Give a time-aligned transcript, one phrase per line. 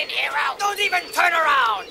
[0.00, 0.56] fucking hero!
[0.58, 1.86] Don't even turn around!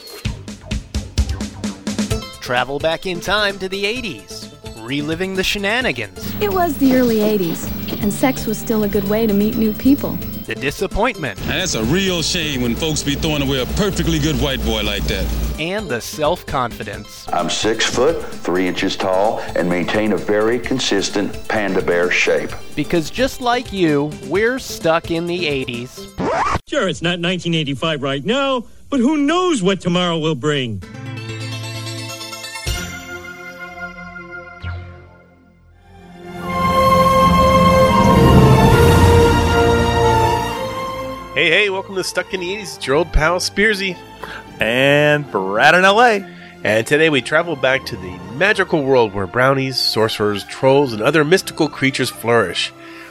[2.42, 4.52] Travel back in time to the 80s,
[4.86, 9.28] reliving the shenanigans, It was the early 80s, and sex was still a good way
[9.28, 10.18] to meet new people.
[10.50, 14.36] The disappointment, Now that's a real shame when folks be throwing away a perfectly good
[14.42, 15.28] white boy like that.
[15.60, 17.28] and the self confidence.
[17.32, 22.50] I'm six foot, three inches tall, and maintain a very consistent panda bear shape.
[22.76, 26.00] Because just like you, we're stuck in the 80s.
[26.68, 30.82] Sure, it's not 1985 right now, but who knows what tomorrow will bring?
[41.50, 42.78] Hey, hey, welcome to Stuck in the 80s.
[42.78, 43.98] It's your old pal Spearsy.
[44.60, 46.20] And Brad in LA.
[46.64, 51.26] And today we travel back to the magical world where brownies, sorcerers, trolls, and other
[51.26, 52.68] mystical creatures flourish.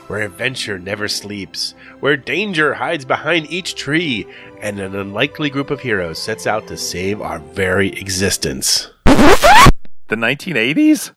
[0.07, 1.75] Where adventure never sleeps.
[1.99, 4.25] Where danger hides behind each tree.
[4.61, 8.89] And an unlikely group of heroes sets out to save our very existence.
[9.05, 11.13] The 1980s?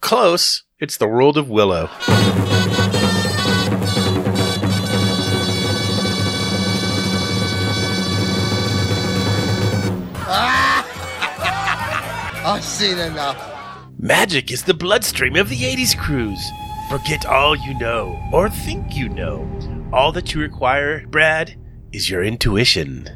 [0.00, 0.64] Close.
[0.80, 1.88] It's the world of Willow.
[12.44, 13.38] I've seen enough.
[13.98, 16.50] Magic is the bloodstream of the 80s cruise.
[16.90, 19.48] Forget all you know, or think you know.
[19.94, 21.54] All that you require, Brad,
[21.92, 23.08] is your intuition.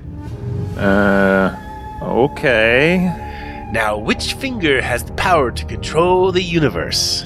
[0.79, 1.55] Uh,
[2.01, 3.69] okay.
[3.71, 7.25] Now, which finger has the power to control the universe?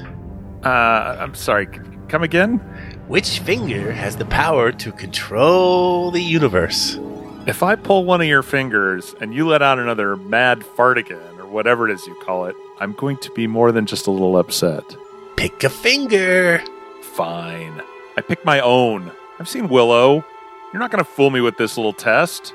[0.64, 1.68] Uh, I'm sorry,
[2.08, 2.58] come again?
[3.06, 6.98] Which finger has the power to control the universe?
[7.46, 11.18] If I pull one of your fingers and you let out another mad fart again,
[11.18, 14.10] or whatever it is you call it, I'm going to be more than just a
[14.10, 14.96] little upset.
[15.36, 16.62] Pick a finger.
[17.02, 17.82] Fine.
[18.16, 19.12] I pick my own.
[19.38, 20.24] I've seen Willow.
[20.72, 22.54] You're not going to fool me with this little test.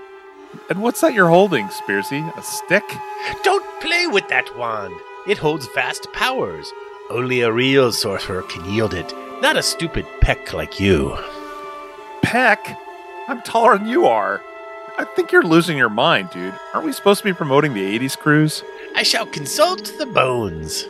[0.70, 2.36] And what's that you're holding, Spearsy?
[2.38, 2.84] A stick?
[3.44, 4.96] Don't play with that wand.
[5.28, 6.72] It holds vast powers.
[7.10, 11.18] Only a real sorcerer can yield it, not a stupid peck like you.
[12.22, 12.78] Peck?
[13.28, 14.42] I'm taller than you are.
[14.98, 16.54] I think you're losing your mind, dude.
[16.74, 18.64] Aren't we supposed to be promoting the 80s cruise?
[18.98, 20.86] I shall consult the bones.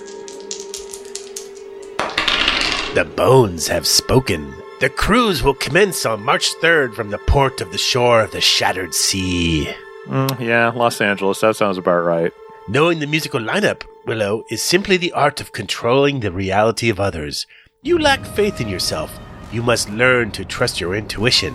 [2.95, 4.55] The bones have spoken.
[4.79, 8.39] The cruise will commence on March 3rd from the port of the shore of the
[8.39, 9.73] shattered sea.
[10.05, 11.41] Mm, yeah, Los Angeles.
[11.41, 12.31] That sounds about right.
[12.69, 17.45] Knowing the musical lineup, Willow, is simply the art of controlling the reality of others.
[17.81, 19.19] You lack faith in yourself.
[19.51, 21.53] You must learn to trust your intuition.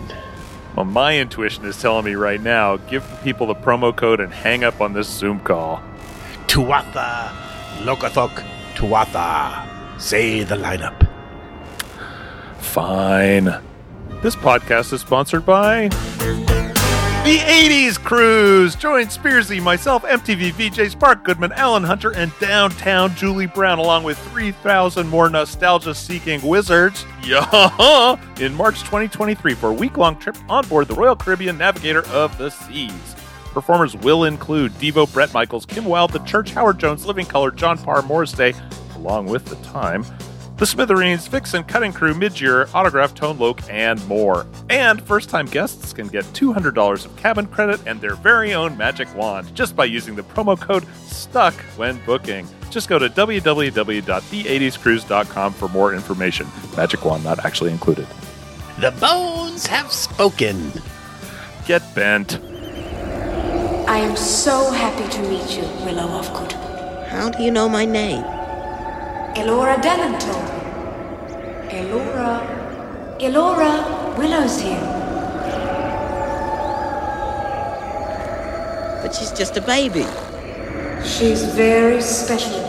[0.77, 4.35] Well, my intuition is telling me right now give the people the promo code and
[4.35, 5.83] hang up on this Zoom call.
[6.53, 7.33] Tuatha,
[7.79, 9.67] Lokathok, Tuatha.
[9.99, 11.09] Say the lineup.
[12.59, 13.59] Fine.
[14.21, 15.89] This podcast is sponsored by.
[17.25, 18.75] The 80s Cruise!
[18.75, 24.19] Join Spearsy, myself, MTV VJ, Mark Goodman, Alan Hunter, and downtown Julie Brown, along with
[24.19, 30.69] 3,000 more nostalgia seeking wizards, yeah, in March 2023 for a week long trip on
[30.69, 33.17] board the Royal Caribbean Navigator of the Seas.
[33.53, 37.77] Performers will include Devo, Bret Michaels, Kim Wilde, The Church, Howard Jones, Living Colour, John
[37.77, 38.55] Parr, Morris Day,
[38.97, 40.07] along with The Time,
[40.57, 44.47] The Smithereens, Vixen, Cutting Crew, Midyear, Autograph, Tone Loc, and more.
[44.71, 49.15] And first time guests can get $200 of cabin credit and their very own magic
[49.15, 52.49] wand just by using the promo code STUCK when booking.
[52.71, 56.47] Just go to www.the80scruise.com for more information.
[56.75, 58.07] Magic wand not actually included.
[58.81, 60.73] The bones have spoken.
[61.67, 62.39] Get bent.
[63.87, 66.53] I am so happy to meet you, Willow Ufgood.
[67.09, 68.23] How do you know my name?
[69.35, 70.19] Elora Danan.
[71.69, 72.41] Elora.
[73.19, 74.81] Elora Willow's here.
[79.03, 80.07] But she's just a baby.
[81.05, 82.61] She's very special.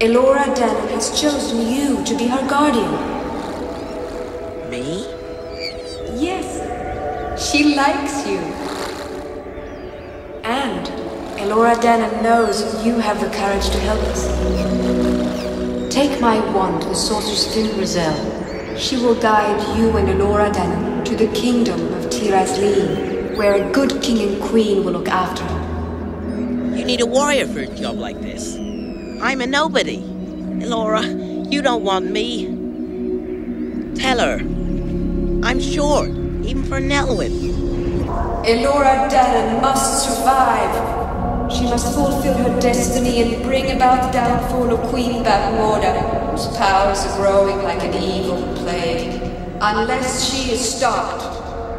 [0.00, 2.90] Elora Danan has chosen you to be her guardian.
[4.70, 5.06] Me?
[6.14, 6.46] Yes,
[7.50, 8.38] she likes you.
[10.44, 10.88] And
[11.48, 14.26] Elora Danan knows you have the courage to help us.
[15.90, 18.78] Take my wand the Sorcerer's Fin Raziel.
[18.78, 23.72] She will guide you and Elora Danan to the kingdom of Tir Asleen, where a
[23.72, 26.76] good king and queen will look after her.
[26.76, 28.54] You need a warrior for a job like this.
[29.22, 30.02] I'm a nobody.
[30.60, 32.44] Elora, you don't want me.
[33.94, 34.36] Tell her.
[35.48, 36.10] I'm short,
[36.44, 37.32] even for a Nelwyn.
[38.44, 40.87] Elora Danan must survive.
[41.50, 47.06] She must fulfill her destiny and bring about the downfall of Queen Bavmorda, whose powers
[47.06, 49.22] are growing like an evil plague.
[49.60, 51.22] Unless she is stopped,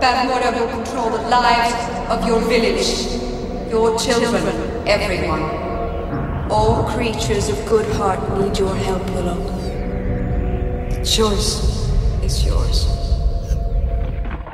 [0.02, 1.76] Bavmorda will control the lives
[2.10, 4.44] of your village, your children,
[4.88, 5.44] everyone.
[6.50, 9.40] All creatures of good heart need your help, Willow.
[10.90, 11.88] The choice
[12.24, 12.86] is yours.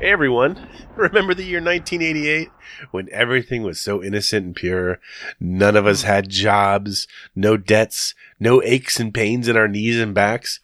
[0.01, 0.67] Hey everyone,
[0.97, 2.49] remember the year 1988
[2.91, 4.99] when everything was so innocent and pure?
[5.39, 6.07] None of us hmm.
[6.07, 10.59] had jobs, no debts, no aches and pains in our knees and backs.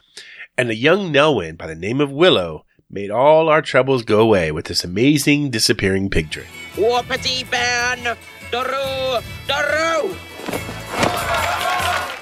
[0.57, 4.51] And a young Nelwyn by the name of Willow made all our troubles go away
[4.51, 6.47] with this amazing disappearing pig trick.
[6.75, 8.17] Whoopity ban!
[8.51, 9.21] Daru!
[9.47, 10.15] Daru!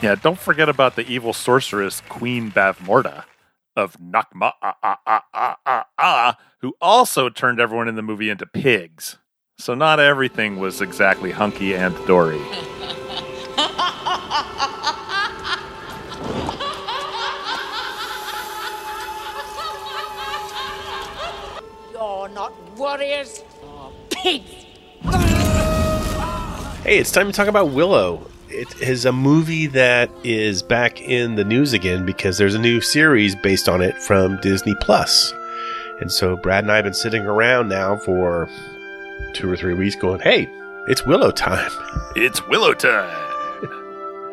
[0.02, 3.26] Yeah, don't forget about the evil sorceress Queen Bavmorda
[3.80, 8.30] of Nockmaar ah, ah, ah, ah, ah, ah, who also turned everyone in the movie
[8.30, 9.18] into pigs.
[9.58, 12.38] So not everything was exactly hunky and dory.
[21.94, 24.66] You're not warriors, you're pigs!
[26.84, 28.30] Hey, it's time to talk about Willow.
[28.51, 32.81] It is a movie that is back in the news again because there's a new
[32.81, 35.34] series based on it from Disney Plus.
[36.00, 38.50] And so Brad and I have been sitting around now for
[39.34, 40.50] two or three weeks going, hey,
[40.88, 41.72] it's Willow time.
[42.16, 43.16] It's Willow time.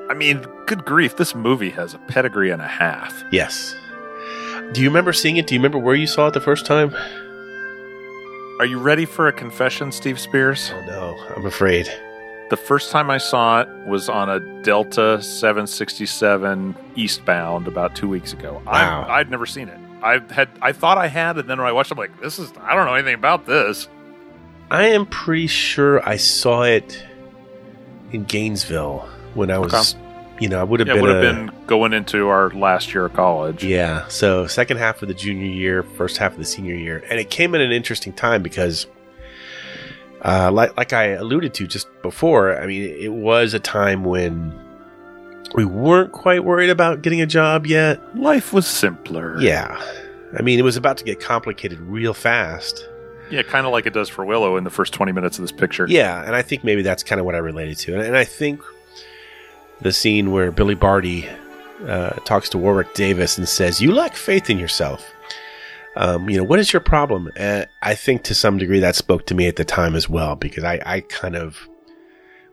[0.09, 3.23] I mean, good grief, this movie has a pedigree and a half.
[3.31, 3.77] Yes.
[4.73, 5.47] Do you remember seeing it?
[5.47, 6.95] Do you remember where you saw it the first time?
[8.59, 10.73] Are you ready for a confession, Steve Spears?
[10.75, 11.87] Oh no, I'm afraid.
[12.49, 18.33] The first time I saw it was on a Delta 767 eastbound about two weeks
[18.33, 18.63] ago.
[18.65, 19.03] Wow.
[19.09, 19.79] I, I'd never seen it.
[20.03, 22.39] I had I thought I had, and then when I watched, it, I'm like, this
[22.39, 23.89] is I don't know anything about this.
[24.71, 27.05] I am pretty sure I saw it
[28.13, 30.05] in Gainesville when I was, Okay.
[30.41, 33.07] you know, I would have Yeah, been would have been going into our last year
[33.07, 33.65] of college.
[33.65, 37.19] Yeah, so second half of the junior year, first half of the senior year, and
[37.19, 38.87] it came at an interesting time because,
[40.25, 44.59] uh, like like I alluded to just before, I mean, it was a time when
[45.55, 48.17] we weren't quite worried about getting a job yet.
[48.17, 49.41] Life was simpler.
[49.41, 49.81] Yeah,
[50.39, 52.89] I mean, it was about to get complicated real fast.
[53.31, 55.53] Yeah, kind of like it does for Willow in the first 20 minutes of this
[55.53, 55.87] picture.
[55.89, 58.25] Yeah, and I think maybe that's kind of what I related to, and, and I
[58.25, 58.63] think
[59.81, 61.29] the scene where Billy Barty
[61.87, 65.13] uh, talks to Warwick Davis and says, "You lack faith in yourself."
[65.97, 67.31] Um, you know, what is your problem?
[67.39, 70.37] Uh, I think to some degree that spoke to me at the time as well
[70.37, 71.57] because I, I kind of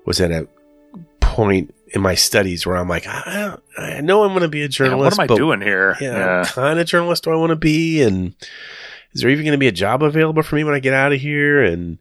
[0.05, 0.47] was at a
[1.19, 4.63] point in my studies where I'm like, I, I know I'm going to be a
[4.63, 5.17] Yeah, journalist.
[5.17, 5.95] what am I doing here?
[5.99, 8.01] Yeah, what kind of journalist do I want to be?
[8.01, 8.33] And
[9.13, 11.11] is there even going to be a job available for me when I get out
[11.13, 11.61] of here?
[11.61, 11.97] And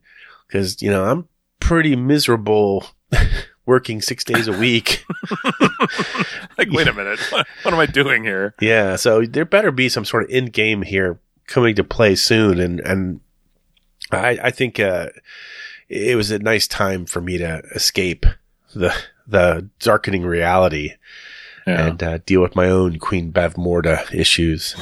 [0.47, 1.27] because, you know, I'm
[1.59, 2.85] pretty miserable
[3.65, 5.03] working six days a week.
[6.57, 7.19] like, wait a minute.
[7.31, 8.55] What, what am I doing here?
[8.61, 8.95] yeah.
[8.95, 12.59] So there better be some sort of end game here coming to play soon.
[12.59, 13.19] And, and
[14.11, 15.09] I, I think, uh,
[15.89, 18.25] it was a nice time for me to escape
[18.73, 18.93] the,
[19.27, 20.93] the darkening reality
[21.67, 21.87] Yeah.
[21.87, 24.75] and, uh, deal with my own Queen Bavmorda issues.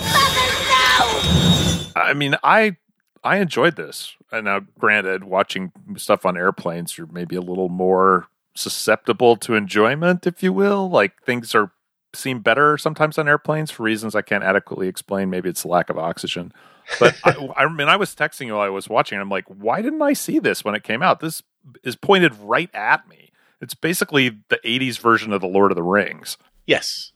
[1.96, 2.78] I mean, I
[3.24, 4.16] I enjoyed this.
[4.32, 10.26] And now, granted, watching stuff on airplanes, you're maybe a little more susceptible to enjoyment,
[10.26, 10.90] if you will.
[10.90, 11.72] Like things are
[12.14, 15.30] seem better sometimes on airplanes for reasons I can't adequately explain.
[15.30, 16.52] Maybe it's lack of oxygen.
[17.00, 19.18] But I, I mean, I was texting you while I was watching.
[19.18, 21.20] And I'm like, why didn't I see this when it came out?
[21.20, 21.44] This
[21.84, 23.32] is pointed right at me.
[23.62, 26.38] It's basically the '80s version of the Lord of the Rings.
[26.66, 27.12] Yes,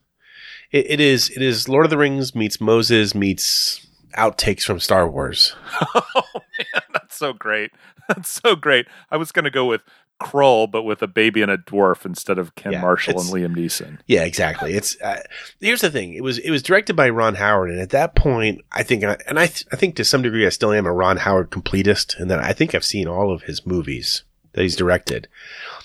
[0.72, 1.30] it, it is.
[1.32, 5.56] It is Lord of the Rings meets Moses meets outtakes from Star Wars.
[5.96, 7.72] oh man, that's so great.
[8.08, 8.88] That's so great.
[9.10, 9.82] I was going to go with
[10.22, 13.56] Krull, but with a baby and a dwarf instead of Ken Yeah, Marshall and Liam
[13.56, 14.00] Neeson.
[14.08, 14.74] Yeah, exactly.
[14.74, 15.22] It's uh,
[15.60, 16.14] here's the thing.
[16.14, 19.18] It was it was directed by Ron Howard, and at that point, I think, I,
[19.28, 22.18] and I th- I think to some degree, I still am a Ron Howard completist,
[22.18, 25.28] and that I think I've seen all of his movies that he's directed.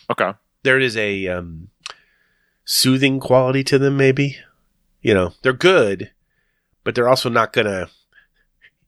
[0.09, 0.33] Okay.
[0.63, 1.69] There is a um,
[2.65, 4.37] soothing quality to them, maybe.
[5.03, 6.13] You know, they're good,
[6.85, 7.89] but they're also not gonna.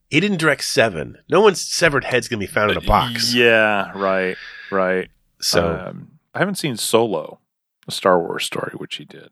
[0.09, 1.19] He didn't direct Seven.
[1.29, 3.35] No one's severed head's gonna be found in a box.
[3.35, 4.37] Yeah, right,
[4.71, 5.11] right.
[5.43, 7.41] So um, I haven't seen Solo,
[7.87, 9.31] a Star Wars story, which he did.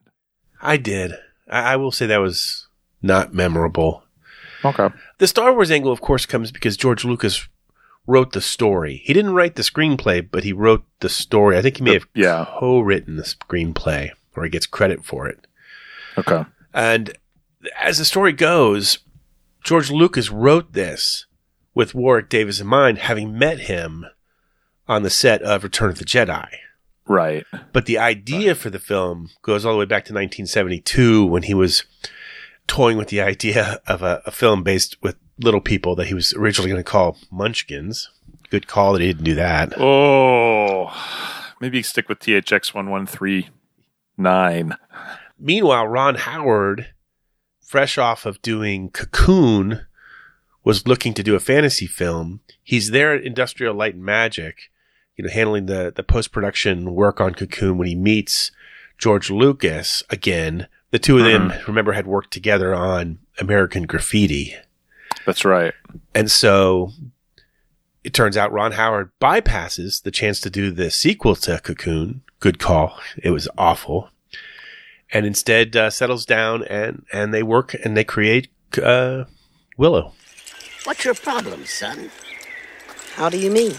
[0.60, 1.12] I did.
[1.48, 2.68] I, I will say that was
[3.00, 4.02] not memorable.
[4.64, 4.90] Okay.
[5.18, 7.48] The Star Wars angle, of course, comes because George Lucas
[8.06, 9.00] wrote the story.
[9.04, 11.56] He didn't write the screenplay, but he wrote the story.
[11.56, 12.46] I think he may have yeah.
[12.58, 15.46] co-written the screenplay, or he gets credit for it.
[16.18, 16.44] Okay.
[16.74, 17.16] And
[17.80, 18.98] as the story goes,
[19.62, 21.26] George Lucas wrote this
[21.74, 24.06] with Warwick Davis in mind, having met him
[24.90, 26.48] on the set of Return of the Jedi.
[27.06, 27.46] Right.
[27.72, 31.54] But the idea for the film goes all the way back to 1972 when he
[31.54, 31.84] was
[32.66, 36.34] toying with the idea of a, a film based with little people that he was
[36.34, 38.10] originally going to call Munchkins.
[38.50, 39.74] Good call that he didn't do that.
[39.78, 40.92] Oh,
[41.60, 43.48] maybe stick with THX one one three
[44.18, 44.74] nine.
[45.38, 46.88] Meanwhile, Ron Howard,
[47.60, 49.86] fresh off of doing Cocoon,
[50.64, 52.40] was looking to do a fantasy film.
[52.62, 54.70] He's there at Industrial Light and Magic,
[55.20, 58.50] you know, handling the, the post production work on Cocoon when he meets
[58.96, 60.66] George Lucas again.
[60.92, 64.54] The two of them, remember, had worked together on American Graffiti.
[65.26, 65.74] That's right.
[66.14, 66.92] And so
[68.02, 72.22] it turns out Ron Howard bypasses the chance to do the sequel to Cocoon.
[72.38, 72.98] Good call.
[73.22, 74.08] It was awful.
[75.12, 78.48] And instead uh, settles down and, and they work and they create
[78.82, 79.24] uh,
[79.76, 80.14] Willow.
[80.84, 82.10] What's your problem, son?
[83.16, 83.74] How do you mean?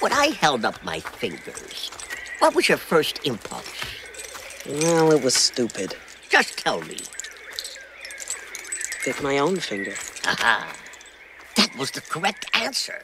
[0.00, 1.90] When I held up my fingers,
[2.38, 3.72] what was your first impulse?
[4.68, 5.96] Well, it was stupid.
[6.28, 6.98] Just tell me.
[9.04, 9.94] Bit my own finger.
[10.26, 10.70] Aha.
[11.56, 13.00] That was the correct answer.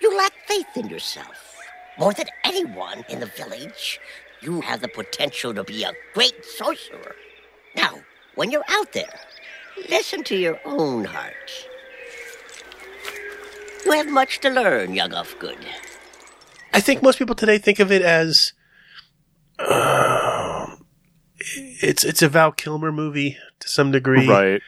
[0.00, 1.56] You lack faith in yourself.
[1.98, 3.98] More than anyone in the village,
[4.42, 7.16] you have the potential to be a great sorcerer.
[7.74, 8.00] Now,
[8.34, 9.20] when you're out there,
[9.88, 11.50] listen to your own heart.
[13.86, 15.64] You have much to learn, young Ufgood.
[16.76, 18.52] I think most people today think of it as
[19.58, 20.76] uh,
[21.38, 24.60] it's it's a Val Kilmer movie to some degree, Right.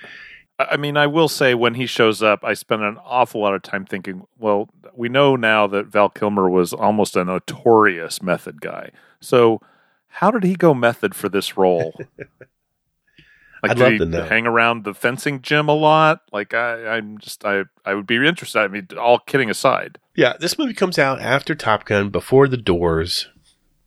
[0.59, 3.55] I I mean, I will say when he shows up, I spend an awful lot
[3.55, 8.63] of time thinking, well, we know now that Val Kilmer was almost a notorious method
[8.63, 8.91] guy.
[9.21, 9.61] So
[10.09, 11.93] how did he go method for this role?
[13.63, 14.25] Like, I'd love he to know.
[14.25, 16.23] hang around the fencing gym a lot?
[16.33, 18.61] Like, I, I'm just, I, I would be interested.
[18.61, 19.99] I mean, all kidding aside.
[20.15, 23.29] Yeah, this movie comes out after Top Gun, before The Doors,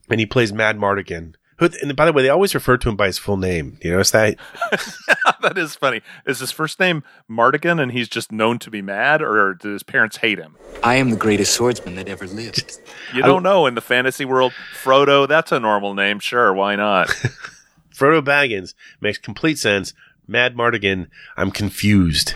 [0.10, 1.36] and he plays Mad Mardigan.
[1.62, 3.78] Who, and by the way, they always refer to him by his full name.
[3.84, 4.36] You notice that?
[5.44, 6.01] that is funny.
[6.25, 9.84] Is his first name Mardigan and he's just known to be mad, or do his
[9.84, 10.56] parents hate him?
[10.84, 12.80] I am the greatest swordsman that ever lived.
[13.13, 14.54] You don't know in the fantasy world.
[14.82, 16.20] Frodo, that's a normal name.
[16.20, 17.13] Sure, why not?
[18.01, 19.93] Frodo Baggins makes complete sense.
[20.27, 22.36] Mad Mardigan, I'm confused.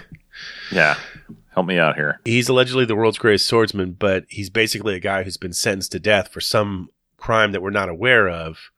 [0.72, 0.96] yeah.
[1.54, 2.20] Help me out here.
[2.26, 6.00] He's allegedly the world's greatest swordsman, but he's basically a guy who's been sentenced to
[6.00, 8.72] death for some crime that we're not aware of.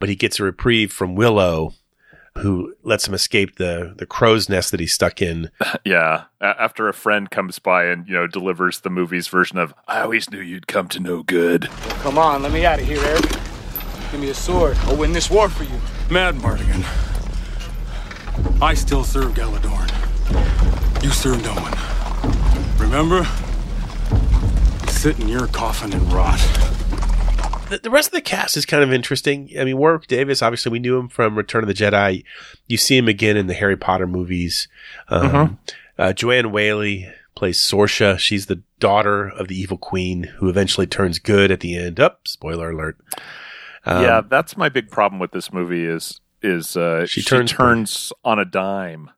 [0.00, 1.74] But he gets a reprieve from Willow,
[2.38, 5.50] who lets him escape the, the crow's nest that he's stuck in.
[5.84, 6.24] Yeah.
[6.40, 10.00] A- after a friend comes by and, you know, delivers the movie's version of, I
[10.00, 11.68] always knew you'd come to no good.
[12.02, 13.22] Come on, let me out of here, Eric.
[14.10, 14.76] Give me a sword.
[14.80, 15.80] I'll win this war for you.
[16.10, 16.84] Mad Mardigan.
[18.60, 19.88] I still serve Galladoorn.
[21.04, 22.78] You serve no one.
[22.78, 23.24] Remember?
[24.90, 26.38] Sit in your coffin and rot.
[27.70, 29.50] The, the rest of the cast is kind of interesting.
[29.58, 32.24] I mean, Warwick Davis, obviously, we knew him from Return of the Jedi.
[32.66, 34.66] You see him again in the Harry Potter movies.
[35.08, 35.58] Um, Mhm.
[35.96, 38.18] uh, Joanne Whaley plays Sorsha.
[38.18, 42.00] She's the daughter of the evil queen who eventually turns good at the end.
[42.00, 42.98] Up, spoiler alert.
[43.86, 47.50] Um, yeah, that's my big problem with this movie is is uh, She she, turns
[47.52, 49.10] turns, on a dime,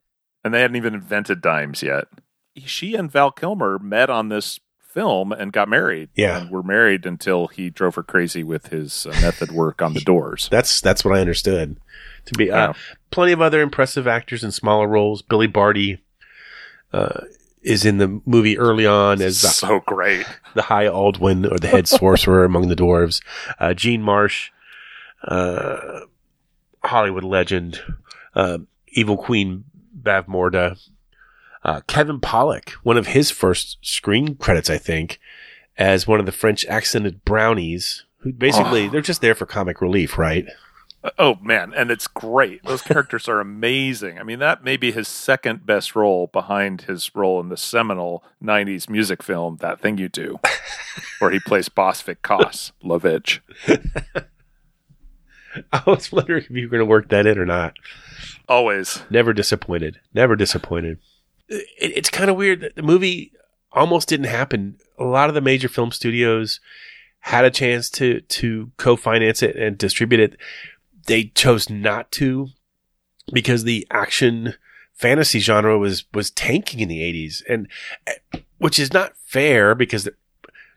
[0.45, 2.05] and they hadn't even invented dimes yet.
[2.57, 6.11] She and Val Kilmer met on this film and got married.
[6.15, 6.39] Yeah.
[6.43, 10.01] and were married until he drove her crazy with his uh, method work on the
[10.05, 10.49] doors.
[10.51, 11.79] That's that's what I understood.
[12.27, 12.73] To be uh, Yeah.
[13.11, 15.23] plenty of other impressive actors in smaller roles.
[15.23, 16.03] Billy Barty
[16.93, 17.23] uh,
[17.63, 20.27] is in the movie early on as the, so great.
[20.55, 23.23] the High Aldwin or the head sorcerer among the dwarves.
[23.59, 24.51] Uh, Jean Marsh,
[25.27, 26.01] uh,
[26.85, 27.81] Hollywood legend,
[28.35, 29.65] uh, evil queen
[30.01, 30.79] Bavmorda.
[31.65, 35.21] Uh, Kevin Pollak, one of his first screen credits, I think,
[35.79, 38.91] as one of the French accented brownies who basically, Oh.
[38.91, 40.45] they're just there for comic relief, right?
[41.19, 42.63] Oh man, and it's great.
[42.65, 44.19] Those characters are amazing.
[44.19, 48.23] I mean, that may be his second best role behind his role in the seminal
[48.43, 50.39] '90s music film "That Thing You Do,"
[51.19, 53.41] where he plays Bosvik Koss Lovitch.
[55.73, 57.75] I was wondering if you were going to work that in or not.
[58.49, 59.03] Always.
[59.11, 60.01] Never disappointed.
[60.15, 60.99] Never disappointed.
[61.49, 63.33] It, it's kind of weird that the movie
[63.73, 64.79] almost didn't happen.
[64.99, 66.61] A lot of the major film studios
[67.21, 70.37] had a chance to to co-finance it and distribute it.
[71.07, 72.49] They chose not to
[73.33, 74.55] because the action
[74.93, 77.69] fantasy genre was was tanking in the 80s and
[78.07, 80.09] eh, which is not fair because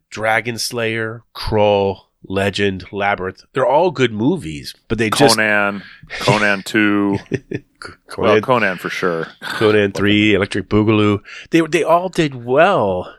[0.09, 5.83] Dragon Slayer, Krull, Legend, Labyrinth, they're all good movies, but they just Conan,
[6.19, 7.19] Conan Two,
[8.17, 9.27] well, Conan for sure.
[9.41, 11.19] Conan Three, Electric Boogaloo.
[11.51, 13.13] They they all did well.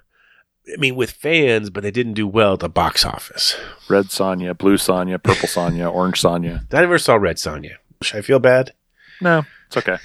[0.73, 3.57] I mean, with fans, but they didn't do well at the box office.
[3.89, 6.65] Red Sonja, Blue Sonya, Purple Sonya, Orange Sonya.
[6.73, 7.73] I never saw Red Sonja.
[8.03, 8.73] Should I feel bad?
[9.21, 9.97] No, it's okay.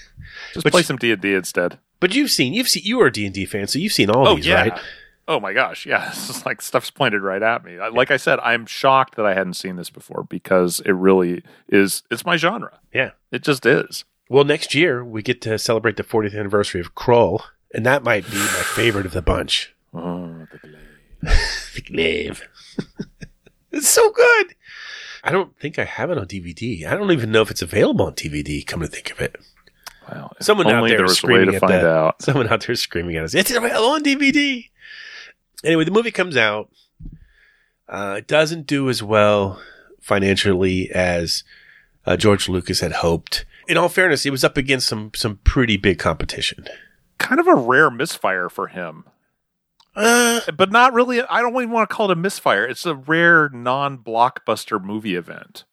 [0.53, 1.79] Just But play you- some D and D instead.
[1.99, 4.09] But you've seen you've seen you are a D and D fan, so you've seen
[4.09, 4.61] all oh these, yeah.
[4.61, 4.79] right?
[5.27, 6.09] Oh my gosh, yeah.
[6.13, 7.77] This is like stuff's pointed right at me.
[7.79, 11.43] I- Like I said, I'm shocked that I hadn't seen this before because it really
[11.69, 12.03] is.
[12.11, 12.79] It's my genre.
[12.93, 13.11] Yeah.
[13.31, 14.03] It just is.
[14.29, 17.41] Well, next year we get to celebrate the 40th anniversary of Krull,
[17.73, 19.73] and that might be my favorite of the bunch.
[19.93, 20.87] Oh, the glaive.
[21.75, 22.43] the glaive.
[23.71, 24.55] it's so good.
[25.23, 26.85] I don't think I have it on DVD.
[26.85, 28.65] I don't even know if it's available on DVD.
[28.65, 29.35] Come to think of it,
[30.09, 30.31] Wow.
[30.41, 32.21] Someone out only there there is was a way screaming to at find the- out.
[32.21, 33.35] Someone out there is screaming at us.
[33.35, 34.65] It's available on DVD.
[35.63, 36.69] Anyway, the movie comes out.
[37.87, 39.61] Uh, it doesn't do as well
[40.01, 41.43] financially as
[42.05, 43.45] uh, George Lucas had hoped.
[43.67, 46.65] In all fairness, it was up against some some pretty big competition.
[47.19, 49.05] Kind of a rare misfire for him.
[49.95, 51.21] Uh, but not really.
[51.21, 52.65] I don't even want to call it a misfire.
[52.65, 55.65] It's a rare non-blockbuster movie event.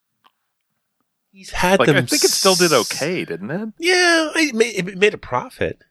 [1.31, 1.97] He's had Like them.
[1.97, 3.69] I think it still did okay, didn't it?
[3.79, 5.85] Yeah, it made, it made a profit.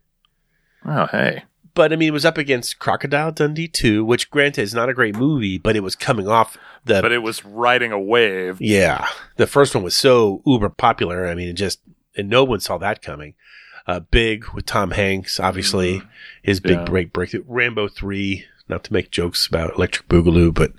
[0.85, 1.43] Oh, hey.
[1.73, 4.93] But I mean, it was up against Crocodile Dundee 2, which granted is not a
[4.93, 7.01] great movie, but it was coming off the.
[7.01, 8.59] But it was riding a wave.
[8.59, 11.27] yeah, the first one was so uber popular.
[11.27, 11.79] I mean, it just
[12.17, 13.35] and no one saw that coming.
[13.87, 16.01] Uh, big with Tom Hanks, obviously
[16.43, 16.83] his big Yeah.
[16.83, 17.43] break breakthrough.
[17.47, 20.73] Rambo 3, not to make jokes about Electric Boogaloo, but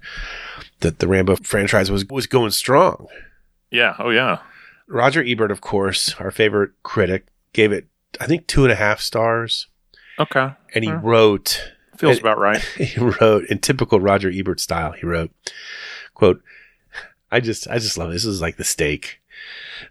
[0.81, 3.07] that the Rambo franchise was was going strong.
[3.71, 3.95] Yeah.
[3.99, 4.41] Oh, yeah.
[4.87, 7.87] Roger Ebert, of course, our favorite critic, gave it
[8.21, 9.67] I think two and a half stars.
[10.19, 10.51] Okay.
[10.75, 11.01] and he Yeah.
[11.03, 12.61] wrote Feels and- about right.
[12.77, 15.31] he wrote in typical Roger Ebert style he wrote
[16.15, 16.43] quote
[17.31, 18.13] I just I just love it.
[18.15, 19.21] this is like the steak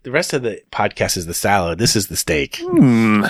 [0.04, 3.26] the rest of the podcast is the salad this is the steak Hmm.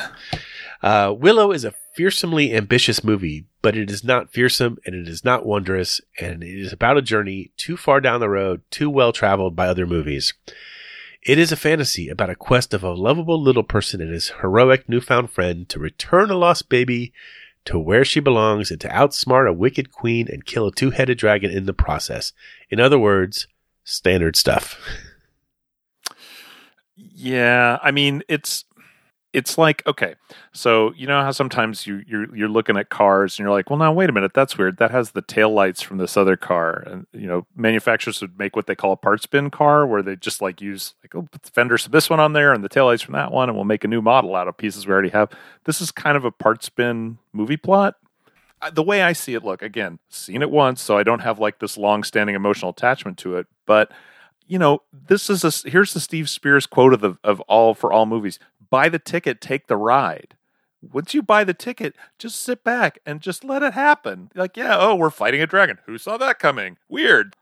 [0.82, 5.26] uh, Willow is a fearsomely ambitious movie but it is not fearsome and it is
[5.26, 9.12] not wondrous and it is about a journey too far down the road too well
[9.12, 10.34] traveled by other movies
[11.24, 14.88] it is a fantasy about a quest of a lovable little person and his heroic
[14.88, 17.12] newfound friend to return a lost baby
[17.66, 21.18] to where she belongs and to outsmart a wicked queen and kill a two headed
[21.18, 22.32] dragon in the process.
[22.70, 23.46] In other words,
[23.84, 24.80] standard stuff.
[26.98, 28.66] Yeah, I mean it's
[29.34, 30.16] it's like okay,
[30.52, 33.78] so you know how sometimes you you're you're looking at cars and you're like, well,
[33.78, 34.78] now wait a minute, that's weird.
[34.78, 38.56] That has the tail lights from this other car, and you know manufacturers would make
[38.56, 41.44] what they call a parts bin car, where they just like use like oh, put
[41.44, 43.56] the fenders of this one on there and the tail lights from that one, and
[43.56, 45.30] we'll make a new model out of pieces we already have.
[45.66, 47.96] This is kind of a parts bin movie plot.
[48.74, 51.60] The way I see it, look again, seen it once, so I don't have like
[51.60, 53.92] this long-standing emotional attachment to it, but
[54.48, 57.92] you know, this is a here's the Steve Spears quote of the of all for
[57.92, 60.36] all movies: "Buy the ticket, take the ride."
[60.82, 64.30] Once you buy the ticket, just sit back and just let it happen.
[64.36, 65.80] Like, yeah, oh, we're fighting a dragon.
[65.86, 66.78] Who saw that coming?
[66.88, 67.36] Weird.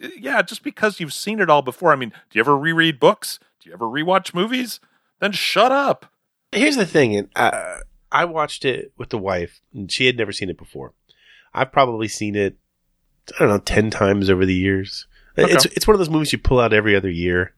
[0.00, 1.92] Yeah, just because you've seen it all before.
[1.92, 3.38] I mean, do you ever reread books?
[3.60, 4.80] Do you ever rewatch movies?
[5.20, 6.06] Then shut up.
[6.50, 7.78] Here's the thing, and uh,
[8.10, 10.92] I watched it with the wife, and she had never seen it before.
[11.54, 12.56] I've probably seen it,
[13.36, 15.06] I don't know, ten times over the years.
[15.36, 15.74] It's Okay.
[15.76, 17.52] it's one of those movies you pull out every other year,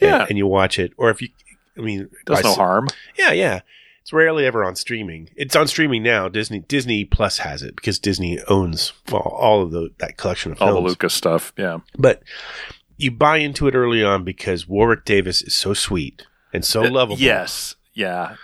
[0.00, 0.22] Yeah.
[0.22, 0.92] and, and you watch it.
[0.96, 1.28] Or if you,
[1.76, 2.88] I mean, Does no harm.
[3.18, 3.60] Yeah, yeah.
[4.02, 5.30] It's rarely ever on streaming.
[5.36, 6.28] It's on streaming now.
[6.28, 10.62] Disney Disney Plus has it because Disney owns all, all of the, that collection of
[10.62, 10.82] All films.
[10.84, 11.52] the Lucas stuff.
[11.56, 11.78] Yeah.
[11.98, 12.22] But
[12.96, 16.90] you buy into it early on because Warwick Davis is so sweet and so Uh,
[16.90, 17.18] lovable.
[17.18, 17.74] Yes.
[17.94, 18.36] Yeah.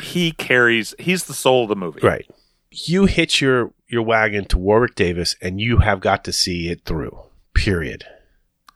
[0.00, 0.94] He carries.
[1.00, 1.98] He's the soul of the movie.
[2.00, 2.30] Right.
[2.70, 6.84] You hitch your your wagon to Warwick Davis and you have got to see it
[6.84, 7.18] through.
[7.58, 8.04] Period.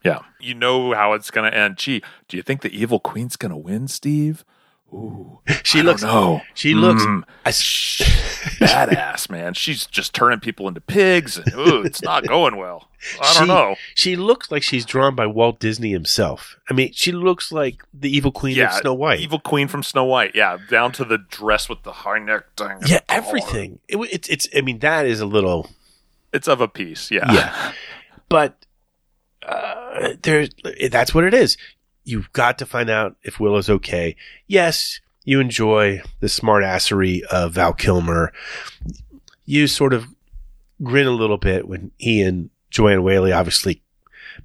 [0.04, 0.20] Yeah.
[0.40, 1.76] You know how it's going to end.
[1.78, 4.44] Gee, do you think the evil queen's going to win, Steve?
[4.92, 5.38] Ooh.
[5.62, 6.42] She I looks know.
[6.54, 7.22] She looks Mm.
[7.46, 7.50] I,
[8.60, 9.54] badass, man.
[9.54, 12.88] She's just turning people into pigs, and ooh, it's not going well.
[13.20, 13.74] I don't she, know.
[13.94, 16.56] She looks like she's drawn by Walt Disney himself.
[16.68, 19.20] I mean, she looks like the evil queen Yeah, of Snow White.
[19.20, 20.32] evil queen from Snow White.
[20.34, 22.70] Yeah, down to the dress with the high neck thing.
[22.80, 23.78] and yeah, everything.
[23.88, 24.48] It, w- it's it's.
[24.54, 25.70] I mean, that is a little.
[26.34, 27.10] It's of a piece.
[27.10, 27.32] Yeah.
[27.32, 27.72] Yeah,
[28.28, 28.66] but
[29.46, 30.48] uh, there.
[30.90, 31.56] That's what it is.
[32.04, 34.16] You've got to find out if Willow's okay.
[34.46, 38.32] Yes, you enjoy the smartassery of Val Kilmer.
[39.44, 40.06] You sort of
[40.82, 43.82] grin a little bit when he and Joanne Whaley obviously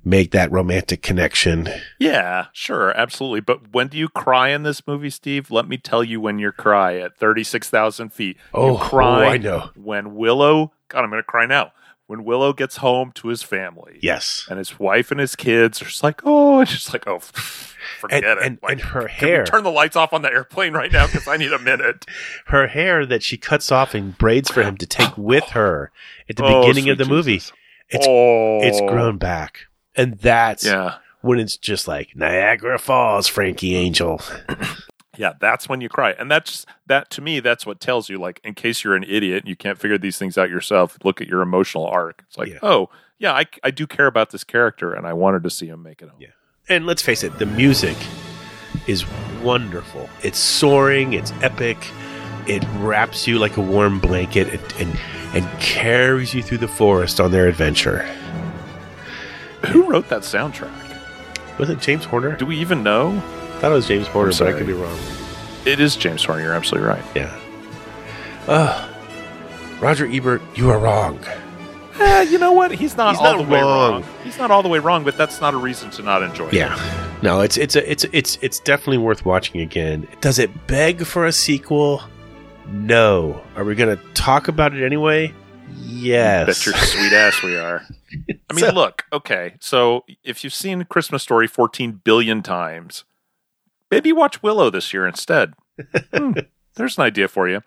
[0.04, 1.70] make that romantic connection.
[2.00, 3.42] Yeah, sure, absolutely.
[3.42, 5.50] But when do you cry in this movie, Steve?
[5.50, 8.38] Let me tell you when you cry at 36,000 feet.
[8.54, 9.70] Oh, you cry oh, I know.
[9.76, 11.72] when Willow, God, I'm going to cry now.
[12.08, 14.00] When Willow gets home to his family.
[14.02, 14.48] Yes.
[14.50, 17.20] And his wife and his kids are just like, oh, it's just like, oh,
[18.00, 18.46] forget And- it.
[18.46, 19.46] and- Like, and her hair.
[19.46, 22.06] turn the lights off on the airplane right now because I need a minute.
[22.46, 25.91] Her hair that she cuts off and braids for him to take with her
[26.30, 27.41] at the Oh, beginning of the movie.
[27.89, 28.60] It's, oh.
[28.63, 29.67] it's grown back.
[29.96, 31.00] And that's Yeah.
[31.22, 34.22] when it's just like Niagara Falls, Frankie Angel.
[35.18, 36.12] Yeah, that's when you cry.
[36.12, 39.44] And that's that to me, that's what tells you, like, in case you're an idiot
[39.44, 42.24] and you can't figure these things out yourself, look at your emotional arc.
[42.28, 45.50] It's like, oh, yeah, I, I do care about this character and I wanted to
[45.50, 46.20] see him make it home.
[46.22, 46.28] Yeah.
[46.70, 47.98] And let's face it, the music
[48.86, 49.06] is
[49.42, 50.10] wonderful.
[50.24, 51.78] It's soaring, it's epic,
[52.46, 55.00] it wraps you like a warm blanket and, and,
[55.34, 58.04] and carries you through the forest on their adventure.
[59.68, 61.58] Who wrote that soundtrack?
[61.58, 62.36] Was it James Horner?
[62.36, 63.22] Do we even know?
[63.58, 64.96] I thought it was James Horner, but I could be wrong.
[65.65, 66.43] It is James Horner.
[66.43, 67.04] You're absolutely right.
[67.15, 67.36] Yeah.
[68.48, 68.88] Uh,
[69.80, 71.20] Roger Ebert, you are wrong.
[72.00, 72.72] Eh, you know what?
[72.72, 73.91] He's not He's all not the way wrong.
[73.93, 74.06] wrong.
[74.24, 76.54] He's not all the way wrong, but that's not a reason to not enjoy it.
[76.54, 77.17] Yeah.
[77.24, 80.08] No, it's it's a, it's it's it's definitely worth watching again.
[80.22, 82.04] Does it beg for a sequel?
[82.67, 83.41] No.
[83.56, 85.34] Are we going to talk about it anyway?
[85.80, 86.46] Yes.
[86.46, 87.82] Bet your sweet ass we are.
[88.52, 89.56] I mean, look, okay.
[89.60, 93.04] So if you've seen Christmas Story 14 billion times,
[93.91, 95.54] maybe watch Willow this year instead.
[96.13, 96.34] Hmm,
[96.76, 97.62] there's an idea for you.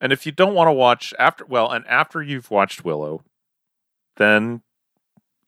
[0.00, 3.22] And if you don't want to watch after, well, and after you've watched Willow,
[4.16, 4.62] then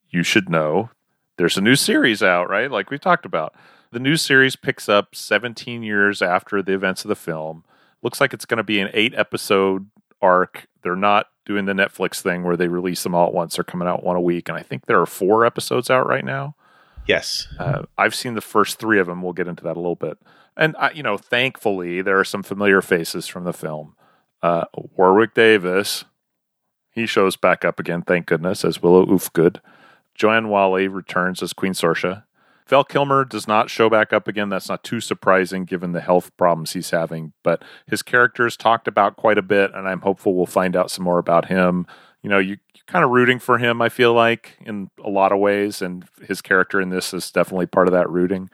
[0.09, 0.89] you should know
[1.37, 2.69] there's a new series out, right?
[2.69, 3.53] Like we talked about.
[3.91, 7.63] The new series picks up 17 years after the events of the film.
[8.03, 9.89] Looks like it's going to be an eight episode
[10.21, 10.67] arc.
[10.83, 13.55] They're not doing the Netflix thing where they release them all at once.
[13.55, 14.49] They're coming out one a week.
[14.49, 16.55] And I think there are four episodes out right now.
[17.09, 17.47] Yes.
[17.57, 19.23] Uh, I've seen the first three of them.
[19.23, 20.19] We'll get into that a little bit.
[20.55, 23.95] And, I, you know, thankfully, there are some familiar faces from the film.
[24.43, 26.05] Uh, Warwick Davis,
[26.91, 29.59] he shows back up again, thank goodness, as Willow Ufgood.
[30.13, 32.25] Joanne Whaley returns as Queen Sorsha.
[32.67, 34.49] Val Kilmer does not show back up again.
[34.49, 38.87] That's not too surprising given the health problems he's having, but his character is talked
[38.87, 41.87] about quite a bit, and I'm hopeful we'll find out some more about him.
[42.21, 45.31] You know, you, you're kind of rooting for him, I feel like, in a lot
[45.31, 48.49] of ways, and his character in this is definitely part of that rooting.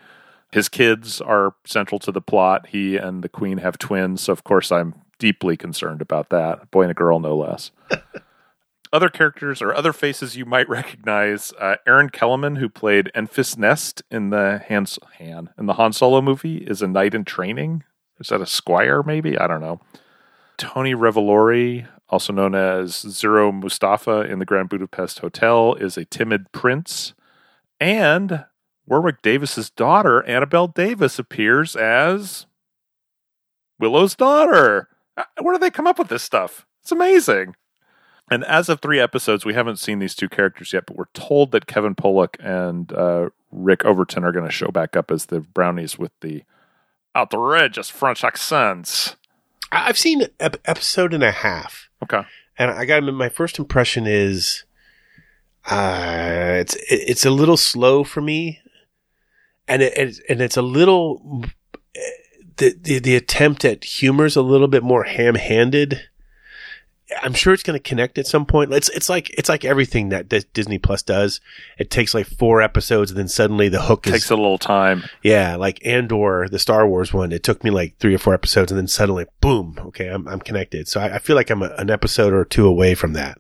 [0.52, 2.68] His kids are central to the plot.
[2.68, 6.70] He and the Queen have twins, so of course I'm deeply concerned about that.
[6.72, 7.72] Boy and a girl, no less
[8.96, 11.52] other characters or other faces you might recognize.
[11.60, 14.86] Uh, Erin Kellyman, who played Enfys Nest in the Han,
[15.18, 17.84] Han in the Han Solo movie, is a knight in training.
[18.20, 19.04] Is that a squire?
[19.04, 19.82] Maybe I don't know.
[20.58, 26.52] Tony Revolori, also known as Zero Mustafa in the Grand Budapest Hotel, is a timid
[26.52, 27.14] prince,
[27.80, 28.46] and
[28.88, 32.46] Warwick Davis's daughter Annabelle Davis appears as
[33.80, 34.90] Willow's daughter.
[35.18, 36.66] Uh, Where do they come up with this stuff?
[36.82, 37.56] It's amazing.
[38.30, 41.52] And as of three episodes, we haven't seen these two characters yet, but we're told
[41.52, 45.42] that Kevin Pollak and uh, Rick Overton are going to show back up as the
[45.42, 46.44] brownies with the
[47.16, 49.16] outrageous French accents.
[49.72, 51.90] I've seen ep- episode and a half.
[52.06, 52.26] Okay.
[52.58, 54.64] And I got my first impression is
[55.70, 58.62] uh it's it's a little slow for me.
[59.68, 61.44] And it, and it's a little
[62.58, 66.02] the, the the attempt at humor is a little bit more ham-handed.
[67.22, 68.74] I'm sure it's going to connect at some point.
[68.74, 71.40] It's it's like it's like everything that Dis- Disney Plus does.
[71.78, 75.04] It takes like four episodes, and then suddenly the hook is Takes a little time.
[75.22, 77.32] yeah, like Andor, the Star Wars one.
[77.32, 80.40] It took me like three or four episodes, and then suddenly, boom, okay, I'm I'm
[80.40, 80.88] connected.
[80.88, 83.38] So I, I feel like I'm a, an episode or two away from that.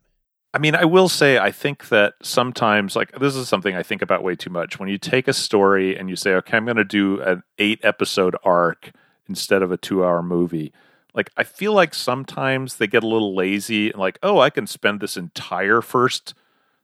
[0.53, 4.01] I mean, I will say, I think that sometimes, like, this is something I think
[4.01, 4.79] about way too much.
[4.79, 7.81] When you take a story and you say, okay, I'm going to do an eight
[7.83, 8.91] episode arc
[9.27, 10.71] instead of a two hour movie,
[11.15, 14.67] like, I feel like sometimes they get a little lazy and, like, oh, I can
[14.67, 16.33] spend this entire first,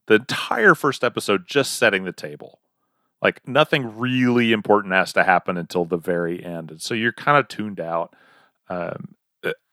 [0.07, 2.59] the entire first episode just setting the table.
[3.21, 6.71] Like, nothing really important has to happen until the very end.
[6.71, 8.15] And so you're kind of tuned out.
[8.69, 9.15] Um,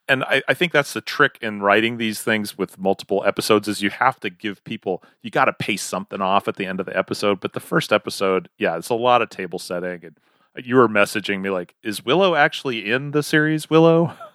[0.08, 3.82] and I, I think that's the trick in writing these things with multiple episodes is
[3.82, 6.86] you have to give people you got to pace something off at the end of
[6.86, 10.16] the episode but the first episode yeah it's a lot of table setting and
[10.64, 14.14] you were messaging me like is willow actually in the series willow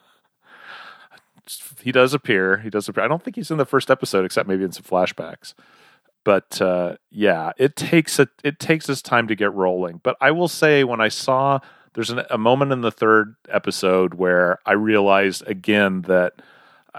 [1.82, 2.58] he does appear.
[2.58, 3.04] He does appear.
[3.04, 5.54] I don't think he's in the first episode except maybe in some flashbacks.
[6.26, 10.00] But uh, yeah it takes a, it takes its time to get rolling.
[10.04, 11.60] But i will say when i saw
[11.94, 16.34] there's an, a moment in the third episode where I realized again that,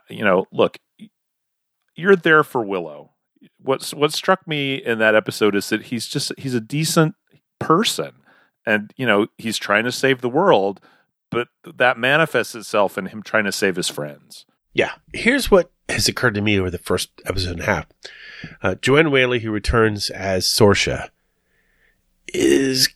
[0.09, 0.79] you know, look,
[1.97, 3.11] you're there for Willow.
[3.61, 7.15] What's what struck me in that episode is that he's just he's a decent
[7.59, 8.13] person,
[8.67, 10.81] and you know he's trying to save the world,
[11.35, 14.47] but that manifests itself in him trying to save his friends.
[14.73, 14.93] Yeah.
[15.13, 17.87] Here's what has occurred to me over the first episode and a half.
[18.63, 21.09] Uh, Joanne Whaley, who returns as Sorsha,
[22.29, 22.89] is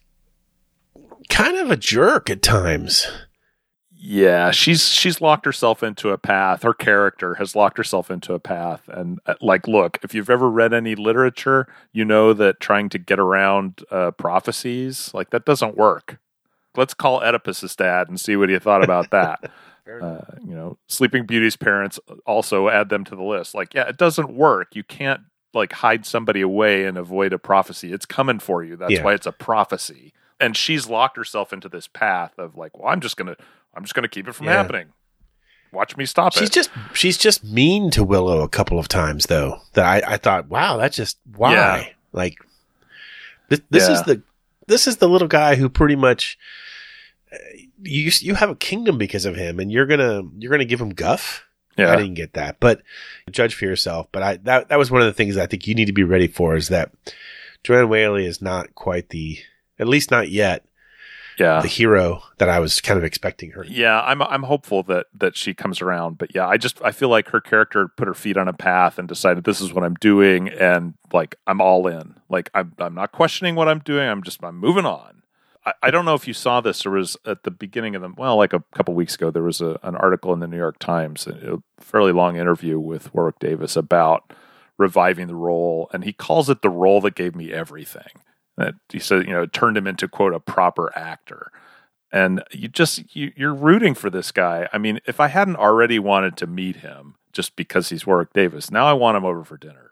[1.29, 3.07] kind of a jerk at times.
[4.01, 6.62] Yeah, she's she's locked herself into a path.
[6.62, 10.48] Her character has locked herself into a path, and uh, like, look, if you've ever
[10.48, 15.77] read any literature, you know that trying to get around uh, prophecies like that doesn't
[15.77, 16.20] work.
[16.76, 19.50] Let's call Oedipus's dad and see what he thought about that.
[20.02, 23.54] uh, you know, Sleeping Beauty's parents also add them to the list.
[23.54, 24.74] Like, yeah, it doesn't work.
[24.76, 25.20] You can't
[25.54, 27.92] like hide somebody away and avoid a prophecy.
[27.92, 28.76] It's coming for you.
[28.76, 29.02] That's Yeah.
[29.02, 30.12] why it's a prophecy.
[30.38, 33.35] And she's locked herself into this path of like, well, I'm just gonna,
[33.74, 34.52] I'm just gonna keep it from Yeah.
[34.52, 34.88] happening.
[35.72, 36.52] Watch me stop She's it.
[36.52, 39.61] just she's just mean to Willow a couple of times though.
[39.74, 41.52] That I, I thought, wow, that's just why.
[41.52, 41.85] Yeah.
[42.12, 42.38] Like
[43.48, 44.22] this this is the
[44.68, 46.38] this is the little guy who pretty much
[47.33, 47.37] uh,
[47.83, 50.90] you you have a kingdom because of him, and you're gonna you're gonna give him
[50.90, 51.44] guff.
[51.76, 51.92] Yeah.
[51.92, 52.83] I didn't get that, but
[53.31, 54.09] judge for yourself.
[54.11, 56.04] But I that that was one of the things I think you need to be
[56.04, 56.92] ready for is that
[57.64, 59.38] Joanne Whaley is not quite the
[59.78, 60.64] at least not yet
[61.38, 61.61] yeah.
[61.61, 63.64] the hero that I was kind of expecting her.
[63.64, 67.09] Yeah, I'm I'm hopeful that that she comes around, but yeah, I just I feel
[67.09, 69.94] like her character put her feet on a path and decided this is what I'm
[69.94, 72.16] doing, and like I'm all in.
[72.29, 74.09] Like I'm I'm not questioning what I'm doing.
[74.09, 75.22] I'm just I'm moving on.
[75.64, 76.83] I, I don't know if you saw this.
[76.83, 79.61] There was at the beginning of the well, like a couple weeks ago, there was
[79.61, 83.77] a, an article in the New York Times, a fairly long interview with Warwick Davis
[83.77, 84.33] about
[84.79, 88.22] reviving the role, and he calls it the role that gave me everything.
[88.59, 91.51] That he said, you know, it turned him into quote a proper actor
[92.12, 94.68] and you just you, you're rooting for this guy.
[94.73, 98.71] I mean, if I hadn't already wanted to meet him just because he's Warwick Davis,
[98.71, 99.90] now I want him over for dinner.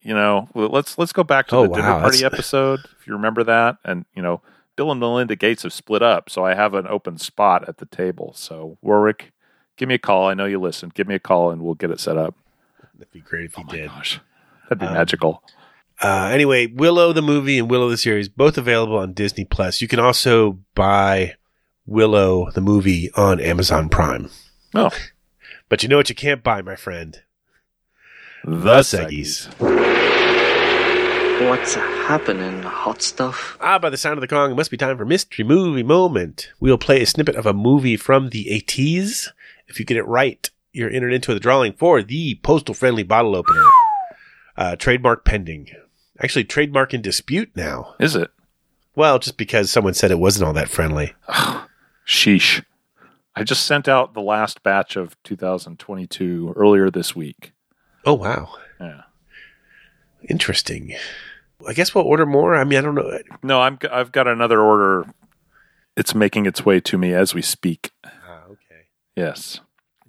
[0.00, 3.12] You know, let's let's go back to Oh, the dinner party that's- episode if you
[3.12, 3.76] remember that.
[3.84, 4.40] And you know,
[4.76, 7.86] Bill and Melinda Gates have split up, so I have an open spot at the
[7.86, 8.32] table.
[8.34, 9.32] So Warwick,
[9.76, 10.26] give me a call.
[10.28, 10.90] I know you listen.
[10.94, 12.34] Give me a call, and we'll get it set up.
[12.94, 13.88] That'd be great if you did.
[13.88, 14.20] Gosh,
[14.64, 15.42] that'd be Um, magical.
[16.02, 19.80] Uh, anyway, Willow the movie and Willow the series both available on Disney Plus.
[19.82, 21.34] You can also buy
[21.86, 24.30] Willow the movie on Amazon Prime.
[24.74, 24.90] Oh,
[25.68, 27.20] But you know what you can't buy, my friend?
[28.44, 29.48] the Seggies.
[31.48, 33.56] What's happening, hot stuff?
[33.60, 36.50] Ah, by the sound of the gong, it must be time for Mystery Movie Moment.
[36.60, 39.28] We'll play a snippet of a movie from the 80s.
[39.68, 43.36] If you get it right, you're entered into the drawing for the postal friendly bottle
[43.36, 43.62] opener.
[44.56, 45.68] Uh, trademark pending.
[46.20, 47.94] Actually, trademark in dispute now.
[48.00, 48.30] Is it?
[48.94, 51.14] Well, just because someone said it wasn't all that friendly.
[52.06, 52.64] Sheesh.
[53.36, 57.52] I just sent out the last batch of 2022 earlier this week.
[58.04, 58.52] Oh, wow.
[58.80, 59.02] Yeah.
[60.28, 60.96] Interesting.
[61.66, 62.56] I guess we'll order more.
[62.56, 63.18] I mean, I don't know.
[63.42, 65.06] No, I'm I've got another order.
[65.96, 67.90] It's making its way to me as we speak.
[68.04, 68.86] Ah, okay.
[69.16, 69.60] Yes.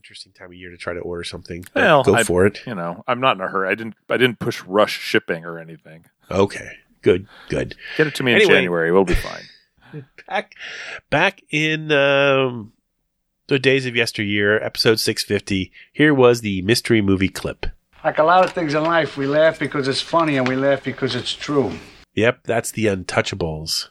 [0.10, 1.64] Interesting time of year to try to order something.
[1.76, 2.62] Well, go I- for it.
[2.66, 3.70] You know, I'm not in a hurry.
[3.70, 6.06] I didn't I didn't push rush shipping or anything.
[6.32, 6.78] Okay.
[7.04, 7.28] Good.
[7.48, 7.76] Good.
[7.96, 8.54] Get it to me in Anyway.
[8.56, 8.92] January.
[8.92, 9.44] We'll be fine.
[10.28, 10.56] back
[11.12, 12.74] back in um,
[13.46, 17.68] the days of yesteryear, episode 650, here was the mystery movie clip.
[18.04, 20.84] Like a lot of things in life, we laugh because it's funny and we laugh
[20.84, 21.74] because it's true.
[22.16, 23.90] Yep, that's the Untouchables.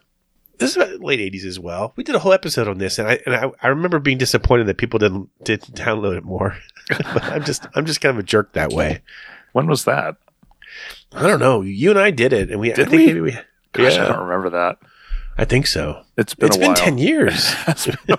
[0.58, 1.92] This is about late 80s as well.
[1.96, 4.66] We did a whole episode on this, and I and I, I remember being disappointed
[4.66, 6.56] that people didn't didn't download it more.
[7.16, 9.02] I'm just I'm just kind of a jerk that way.
[9.52, 10.16] When was that?
[11.12, 11.62] I don't know.
[11.62, 13.06] You and I did it, and we Did I think we?
[13.06, 13.30] maybe we
[13.72, 14.78] Gosh, yeah, I don't remember that.
[15.36, 16.02] I think so.
[16.16, 16.76] It's been It's a been while.
[16.76, 17.54] 10 years.
[17.68, 18.16] it's been a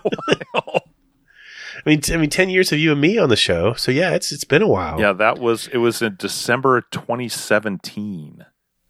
[0.54, 0.84] while.
[1.86, 3.74] I mean, t- I mean, 10 years of you and me on the show.
[3.74, 5.00] So yeah, it's it's been a while.
[5.00, 8.46] Yeah, that was it was in December 2017.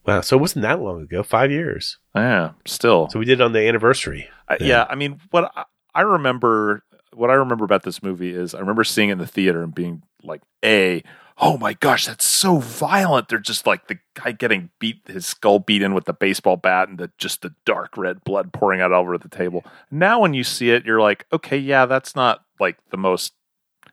[0.09, 0.21] Wow.
[0.21, 1.23] So it wasn't that long ago.
[1.23, 1.97] Five years.
[2.15, 3.09] Yeah, still.
[3.09, 4.29] So we did it on the anniversary.
[4.47, 8.55] I, yeah, I mean, what I, I remember, what I remember about this movie is
[8.55, 11.03] I remember seeing it in the theater and being like, "A,
[11.37, 15.59] oh my gosh, that's so violent!" They're just like the guy getting beat, his skull
[15.59, 18.91] beat in with the baseball bat, and the just the dark red blood pouring out
[18.91, 19.63] all over the table.
[19.91, 23.33] Now, when you see it, you're like, "Okay, yeah, that's not like the most,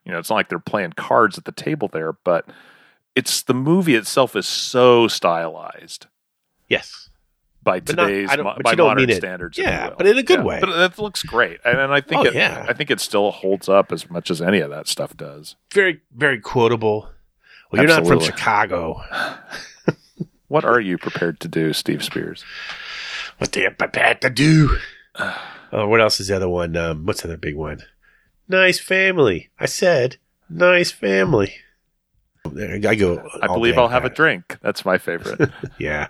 [0.05, 2.49] you know, it's not like they're playing cards at the table there, but."
[3.17, 6.07] It's the movie itself is so stylized
[6.69, 7.09] Yes.
[7.63, 9.57] by But today's don't- by modern standards.
[9.59, 10.59] yeah, but in a good way.
[10.61, 12.65] But it looks great, and, and I think Oh, it, yeah.
[12.69, 15.57] I think it still holds up as much as any of that stuff does.
[15.73, 17.09] Very, very quotable.
[17.73, 19.01] Well, you're not from Chicago.
[20.49, 22.45] What are you prepared to do, Steve Spears?
[23.39, 24.77] What they prepared to do?
[25.73, 26.77] Oh, what else is the other one?
[26.77, 27.81] Um, what's the other big one?
[28.49, 29.51] Nice family.
[29.59, 30.17] I said
[30.49, 31.57] nice family.
[32.47, 33.29] I go.
[33.43, 34.59] I believe I'll have a drink.
[34.63, 35.51] That's my favorite.
[35.79, 36.09] Yeah.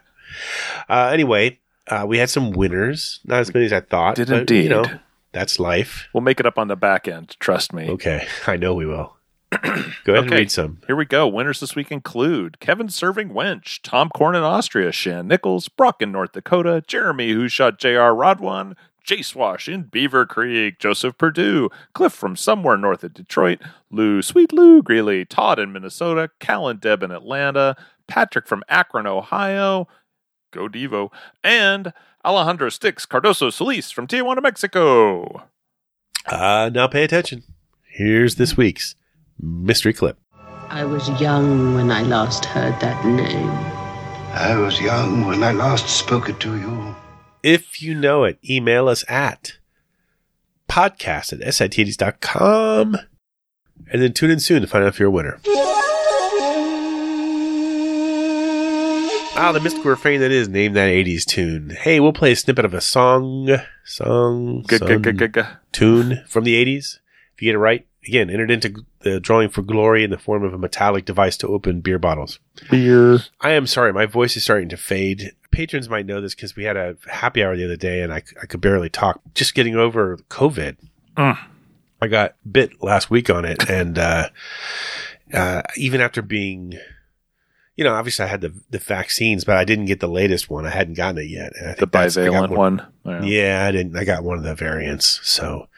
[0.88, 3.20] Uh, anyway, uh, we had some winners.
[3.24, 4.16] Not as many as I thought.
[4.16, 4.64] Did but, indeed.
[4.64, 4.84] You know,
[5.32, 6.08] that's life.
[6.12, 7.36] we'll make it up on the back end.
[7.40, 7.88] Trust me.
[7.90, 9.16] Okay, I know we will.
[9.52, 10.80] Go ahead and read some.
[10.86, 11.26] Here we go.
[11.26, 16.12] Winners this week include Kevin Serving Wench, Tom Korn in Austria, Shan Nichols, Brock in
[16.12, 18.12] North Dakota, Jeremy who shot J.R.
[18.12, 18.74] Rodwan,
[19.06, 24.52] Jay Swash in Beaver Creek, Joseph Purdue, Cliff from somewhere north of Detroit, Lou, Sweet
[24.52, 27.76] Lou Greeley, Todd in Minnesota, Cal and Deb in Atlanta,
[28.08, 29.86] Patrick from Akron, Ohio,
[30.52, 31.10] Go Devo,
[31.44, 31.92] and
[32.24, 35.44] Alejandro Stix Cardoso Solis from Tijuana, Mexico.
[36.26, 37.44] Uh, now pay attention.
[37.84, 38.96] Here's this week's
[39.40, 40.18] mystery clip.
[40.68, 43.50] I was young when I last heard that name.
[44.34, 46.95] I was young when I last spoke it to you.
[47.46, 49.58] If you know it, email us at
[50.68, 52.96] podcast at sitds.com
[53.92, 55.38] and then tune in soon to find out if you're a winner.
[59.38, 61.70] Ah, the mystical refrain that is name that 80s tune.
[61.70, 63.48] Hey, we'll play a snippet of a song,
[63.84, 64.88] song, song
[65.70, 66.98] tune from the 80s.
[67.32, 70.42] If you get it right, again, entered into the drawing for glory in the form
[70.42, 72.40] of a metallic device to open beer bottles.
[72.70, 73.20] Beer.
[73.40, 75.30] I am sorry, my voice is starting to fade.
[75.56, 78.22] Patrons might know this because we had a happy hour the other day and I,
[78.42, 79.20] I could barely talk.
[79.34, 80.76] Just getting over COVID.
[81.16, 81.38] Mm.
[82.02, 84.28] I got bit last week on it, and uh,
[85.32, 86.74] uh, even after being,
[87.74, 90.66] you know, obviously I had the the vaccines, but I didn't get the latest one.
[90.66, 91.52] I hadn't gotten it yet.
[91.56, 92.86] And I The think that's- I got bivalent one.
[93.06, 93.22] Yeah.
[93.22, 93.96] Yeah, I didn't.
[93.96, 95.68] I got one of the variants, so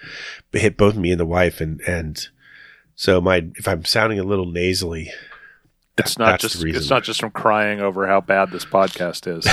[0.52, 2.28] it hit both me and the wife, and and
[2.96, 5.12] so my if I'm sounding a little nasally,
[5.98, 9.46] It's that- not just it's not just from crying over how bad this podcast is.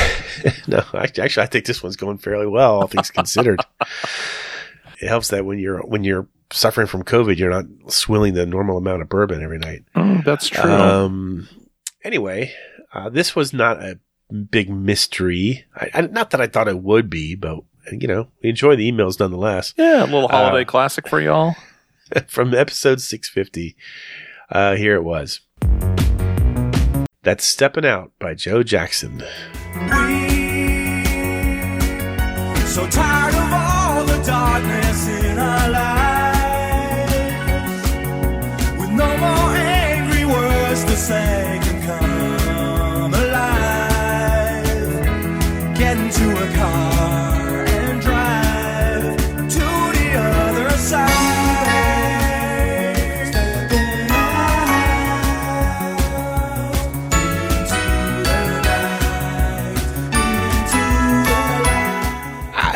[0.68, 3.62] no, actually, I think this one's going fairly well, all things considered.
[5.02, 8.78] it helps that when you're when you're suffering from COVID, you're not swilling the normal
[8.78, 9.84] amount of bourbon every night.
[9.96, 10.72] Mm, that's true.
[10.72, 11.48] Um.
[12.04, 12.54] Anyway,
[12.94, 14.00] uh, this was not a
[14.52, 15.66] big mystery.
[15.76, 17.60] I, I, not that I thought it would be, but
[17.92, 19.74] you know, we enjoy the emails nonetheless.
[19.78, 21.56] yeah, a little holiday Uh, classic for y'all.
[22.28, 23.76] from episode 650.
[24.50, 25.42] Uh, here it was.
[27.26, 29.24] That's Stepping Out by Joe Jackson.
[32.68, 35.08] So tired of all the darkness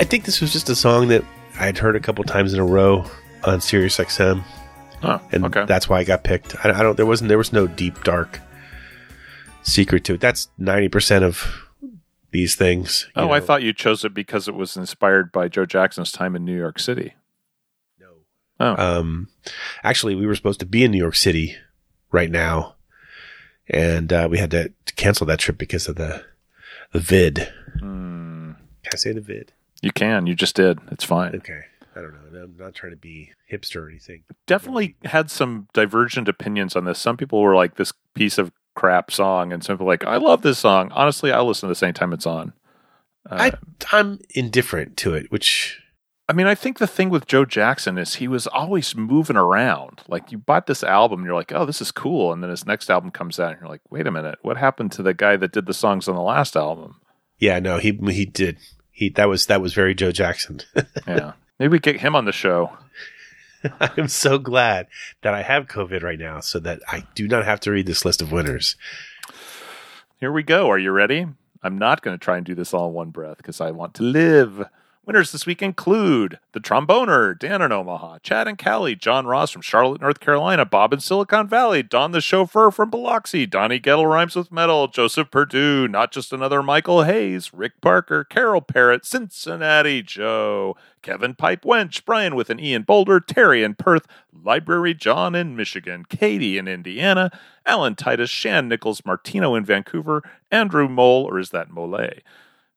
[0.10, 1.24] think this was just a song that
[1.60, 3.06] I'd heard a couple times in a row
[3.44, 4.44] on Sirius XM.
[5.04, 5.66] Oh, and okay.
[5.66, 6.56] that's why I got picked.
[6.66, 6.98] I, I don't.
[6.98, 7.30] There wasn't.
[7.30, 8.42] There was no deep dark
[9.62, 10.20] secret to it.
[10.20, 11.46] That's ninety percent of
[12.32, 13.08] these things.
[13.16, 16.44] Oh, I thought you chose it because it was inspired by Joe Jackson's time in
[16.44, 17.14] New York City.
[18.00, 18.08] No.
[18.60, 19.00] Oh.
[19.00, 19.30] Um,
[19.84, 21.56] actually, we were supposed to be in New York City
[22.12, 22.76] right now,
[23.70, 26.26] and uh, we had to, to cancel that trip because of the
[26.92, 27.54] the vid.
[27.80, 28.54] Hmm.
[28.84, 29.54] Can I say the vid?
[29.82, 30.28] You can.
[30.28, 30.80] You just did.
[30.92, 31.36] It's fine.
[31.36, 31.62] Okay.
[31.96, 32.44] I don't know.
[32.44, 34.24] I'm not trying to be hipster or anything.
[34.46, 37.00] Definitely had some divergent opinions on this.
[37.00, 40.18] Some people were like, this piece of crap song, and some people were like, I
[40.18, 40.92] love this song.
[40.94, 42.54] Honestly, I listen to the same time it's on.
[43.30, 43.52] Uh, I
[43.92, 45.82] I'm indifferent to it, which
[46.30, 50.04] I mean, I think the thing with Joe Jackson is he was always moving around.
[50.08, 52.66] Like you bought this album, and you're like, "Oh, this is cool," and then his
[52.66, 55.36] next album comes out, and you're like, "Wait a minute, what happened to the guy
[55.36, 57.02] that did the songs on the last album?"
[57.40, 58.58] yeah, no, he he did.
[59.00, 60.60] He that was that was very Joe Jackson.
[61.08, 62.78] Yeah, maybe we get him on the show.
[63.80, 64.88] I'm so glad
[65.22, 68.04] that I have COVID right now, so that I do not have to read this
[68.04, 68.76] list of winners.
[70.20, 70.70] Here we go.
[70.70, 71.26] Are you ready?
[71.64, 73.94] I'm not going to try and do this all in one breath because I want
[73.96, 74.66] to live.
[75.10, 79.64] Winners this week include the tromboner, Dan in Omaha, Chad and Callie, John Ross from
[79.64, 84.36] Charlotte, North Carolina, Bob in Silicon Valley, Don the chauffeur from Biloxi, Donnie Gettle rhymes
[84.36, 90.78] with metal, Joseph Perdue, not just another Michael Hayes, Rick Parker, Carol Parrott, Cincinnati Joe,
[91.02, 95.56] Kevin Pipe Wench, Brian with an E in Boulder, Terry in Perth, Library John in
[95.56, 97.32] Michigan, Katie in Indiana,
[97.66, 102.00] Alan Titus, Shan Nichols, Martino in Vancouver, Andrew Mole, or is that Mole?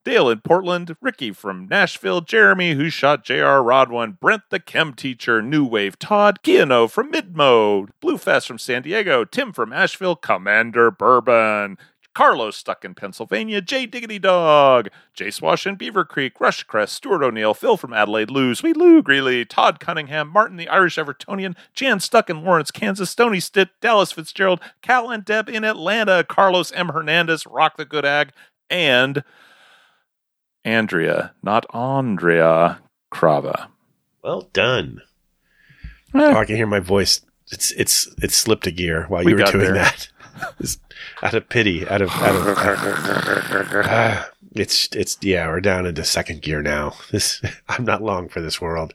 [0.04, 3.62] Dale in Portland, Ricky from Nashville, Jeremy who shot J.R.
[3.62, 9.24] Rodwin, Brent the chem teacher, New Wave Todd, Keano from Midmode, Bluefest from San Diego,
[9.24, 11.78] Tim from Asheville, Commander Bourbon,
[12.14, 17.54] Carlos stuck in Pennsylvania, Jay Diggity Dog, Jay Swash in Beaver Creek, Rushcrest, Stuart O'Neill,
[17.54, 22.28] Phil from Adelaide, Lou, Sweet Lou Greeley, Todd Cunningham, Martin the Irish Evertonian, Jan stuck
[22.28, 26.88] in Lawrence, Kansas, Stony Stitt, Dallas Fitzgerald, Cal and Deb in Atlanta, Carlos M.
[26.88, 28.32] Hernandez, Rock the Good Ag,
[28.68, 29.24] and
[30.64, 32.80] Andrea, not Andrea
[33.12, 33.68] Krava.
[34.22, 35.02] Well done.
[36.14, 37.20] Oh, I can hear my voice.
[37.50, 39.74] It's it's it's slipped a gear while We you were doing there.
[39.74, 40.08] that.
[41.22, 42.56] Out of pity, out of out of.
[43.86, 46.94] Ah, it's it's yeah, we're down into second gear now.
[47.10, 48.94] This I'm not long for this world.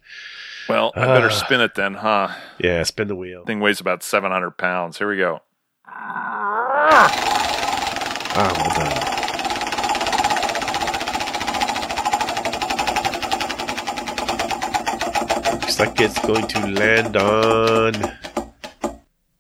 [0.68, 1.30] Well, I better Ah.
[1.30, 2.30] spin it then, huh?
[2.60, 3.46] Yeah, spin the wheel.
[3.46, 4.98] Thing weighs about 700 pounds.
[4.98, 5.42] Here we go.
[8.40, 9.07] Ah, well done.
[15.80, 17.94] It's going to land on.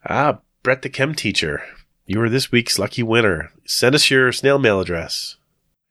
[0.06, 1.64] Ah, Brett the Chem Teacher.
[2.06, 3.52] You are this week's lucky winner.
[3.66, 5.38] Send us your snail mail address.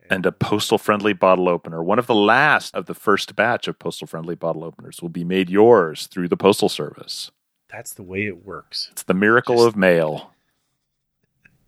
[0.08, 1.82] And a postal friendly bottle opener.
[1.82, 5.24] One of the last of the first batch of postal friendly bottle openers will be
[5.24, 7.30] made yours through the Postal Service.
[7.68, 8.88] That's the way it works.
[8.92, 10.32] It's the miracle of mail.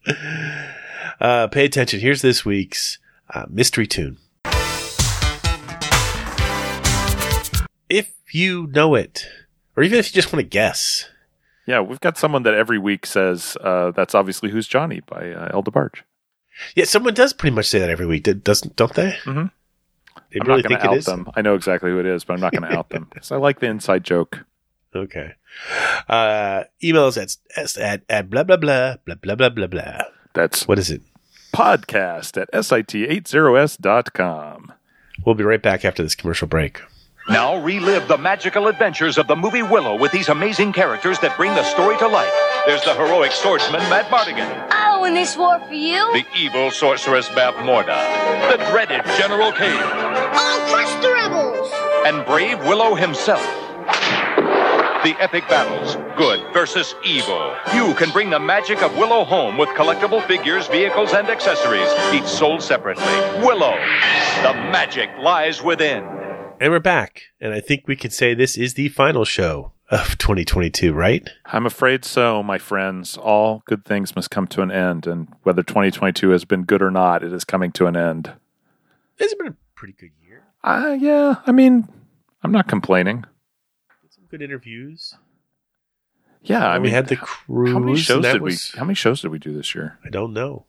[1.21, 1.99] Uh, pay attention.
[1.99, 2.99] Here's this week's
[3.33, 4.19] uh, mystery tune.
[8.35, 9.27] You know it,
[9.77, 11.09] or even if you just want to guess,
[11.67, 15.51] Yeah, we've got someone that every week says uh, that's obviously Who's Johnny by uh,
[15.53, 16.01] El DeBarge.
[16.75, 19.13] yeah, someone does pretty much say that every week, doesn't don't they?
[19.25, 19.51] Mhm.
[20.31, 21.07] They I'm really not going think to out is.
[21.07, 21.31] them.
[21.37, 23.37] I know exactly who it is, but I'm not going to out them because I
[23.37, 24.45] like the inside joke.
[24.95, 25.33] Okay.
[26.09, 27.37] Uh, email us at,
[27.79, 30.03] at at blah blah blah blah blah blah blah blah.
[30.35, 31.01] That's what is it?
[31.55, 32.51] Podcast at
[33.53, 34.73] sit80s.com.
[35.25, 36.81] We'll be right back after this commercial break.
[37.29, 41.55] Now relive the magical adventures of the movie Willow with these amazing characters that bring
[41.55, 42.33] the story to life.
[42.67, 46.11] There's the heroic swordsman Madmartigan, Oh, and this war for you?
[46.15, 49.77] the evil sorceress Bavmorda, the dreaded General Kael,
[50.33, 51.71] I'll crush the rebels!
[52.07, 53.43] and brave Willow himself.
[55.05, 57.55] The epic battles, good versus evil.
[57.75, 62.25] You can bring the magic of Willow home with collectible figures, vehicles, and accessories, each
[62.27, 63.05] sold separately.
[63.45, 63.77] Willow,
[64.43, 66.05] the magic lies within.
[66.61, 70.19] And we're back, and I think we can say this is the final show of
[70.19, 71.29] 2022, right?
[71.47, 73.17] I'm afraid so, my friends.
[73.17, 76.91] All good things must come to an end, and whether 2022 has been good or
[76.91, 78.33] not, it is coming to an end.
[79.19, 80.45] It's been a pretty good year.
[80.65, 81.89] Uh, yeah, I mean,
[82.43, 83.25] I'm not complaining.
[84.11, 85.15] Some good interviews.
[86.43, 87.73] Yeah, I we mean, had the cruise.
[87.73, 88.79] How many shows did was- we?
[88.79, 89.99] How many shows did we do this year?
[90.05, 90.65] I don't know.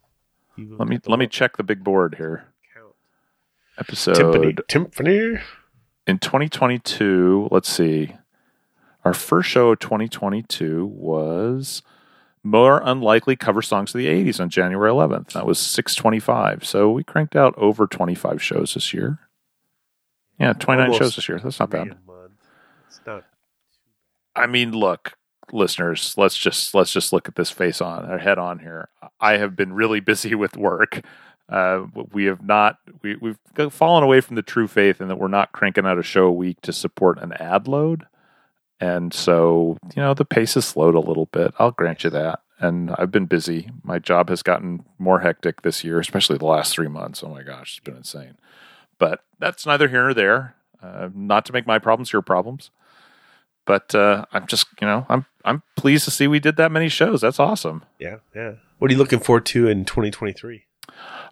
[0.58, 2.46] Let me let me check the big board here.
[3.78, 5.42] Episode Timpani, Timpani.
[6.10, 7.48] In 2022.
[7.52, 8.16] Let's see.
[9.06, 11.84] Our first show of 2022 was
[12.44, 15.34] more unlikely cover songs of the 80s on January 11th.
[15.34, 16.66] That was 625.
[16.66, 19.20] So we cranked out over 25 shows this year.
[20.40, 21.40] Yeah, 29 Almost shows this year.
[21.40, 21.96] That's not bad.
[23.06, 23.24] Not.
[24.36, 25.14] I mean, look,
[25.52, 28.90] listeners, let's just let's just look at this face on or head on here.
[29.20, 31.02] I have been really busy with work.
[31.50, 33.38] Uh, we have not we we've
[33.72, 36.32] fallen away from the true faith in that we're not cranking out a show a
[36.32, 38.06] week to support an ad load,
[38.80, 41.54] and so you know the pace has slowed a little bit.
[41.60, 42.42] I'll grant you that.
[42.62, 43.72] And I've been busy.
[43.84, 47.24] My job has gotten more hectic this year, especially the last three months.
[47.24, 48.38] Oh my gosh, it's been insane.
[48.98, 50.56] But that's neither here nor there.
[50.84, 52.70] Uh, not to make my problems your problems
[53.70, 56.90] but uh, I'm just you know I'm I'm pleased to see we did that many
[56.90, 57.22] shows.
[57.22, 57.86] That's awesome.
[58.00, 58.54] Yeah, yeah.
[58.80, 60.64] What are you looking forward to in 2023?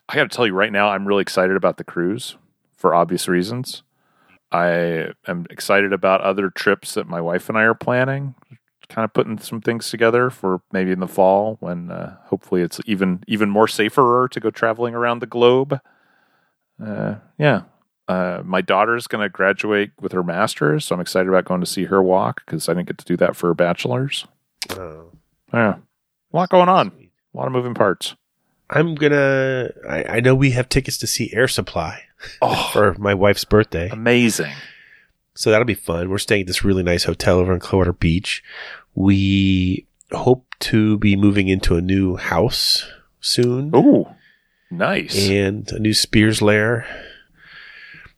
[0.10, 2.38] I got to tell you right now, I'm really excited about the cruise
[2.76, 3.84] for obvious reasons.
[4.52, 8.36] I am excited about other trips that my wife and I are planning.
[8.90, 12.80] Kind of putting some things together for maybe in the fall when uh, hopefully it's
[12.86, 15.82] even even more safer to go traveling around the globe.
[16.82, 17.64] Uh, yeah,
[18.08, 21.68] uh, my daughter's going to graduate with her master's, so I'm excited about going to
[21.68, 24.26] see her walk because I didn't get to do that for her bachelor's.
[24.70, 25.12] Oh.
[25.54, 25.76] Yeah,
[26.34, 28.16] a lot going on, a lot of moving parts.
[28.70, 29.70] I'm gonna.
[29.88, 32.04] I, I know we have tickets to see Air Supply
[32.42, 32.70] oh.
[32.74, 33.90] for my wife's birthday.
[33.90, 34.54] Amazing.
[35.36, 36.10] So that'll be fun.
[36.10, 38.44] We're staying at this really nice hotel over in Clearwater Beach.
[38.96, 42.90] We hope to be moving into a new house
[43.22, 43.72] soon.
[43.76, 44.08] Ooh,
[44.72, 45.30] nice.
[45.30, 46.88] And a new Spears Lair.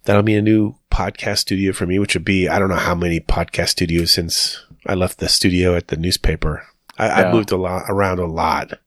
[0.06, 2.95] That'll be a new podcast studio for me, which would be, I don't know how
[2.95, 6.66] many podcast studios since I left the studio at the newspaper.
[6.97, 7.16] I, Yeah.
[7.18, 8.80] I've moved a lot around a lot.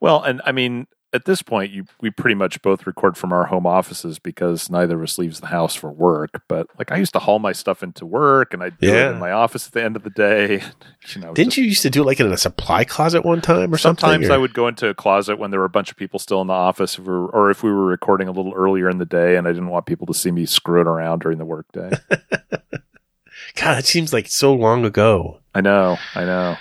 [0.00, 3.46] Well, and I mean, at this point, you we pretty much both record from our
[3.46, 6.42] home offices because neither of us leaves the house for work.
[6.48, 9.18] But like, I used to haul my stuff into work, and I'd do it in
[9.18, 10.62] my office at the end of the day.
[11.14, 13.72] You know, Didn't you used to do it like in a supply closet one time
[13.72, 14.00] or something?
[14.00, 16.40] Sometimes I would go into a closet when there were a bunch of people still
[16.40, 18.98] in the office, if we were, or if we were recording a little earlier in
[18.98, 21.90] the day, and I didn't want people to see me screwing around during the workday.
[23.54, 25.38] God, it seems like so long ago.
[25.54, 26.56] I know, I know.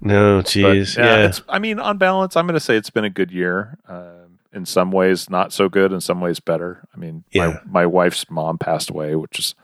[0.00, 0.96] No, jeez.
[0.98, 1.26] yeah, yeah.
[1.28, 3.78] It's, I mean, on balance, I'm going to say it's been a good year.
[3.88, 5.92] Um, in some ways, not so good.
[5.92, 6.86] In some ways, better.
[6.94, 7.60] I mean, Yeah.
[7.64, 9.54] my my wife's mom passed away, which is